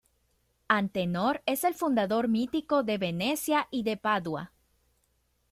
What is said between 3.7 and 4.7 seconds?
de Padua.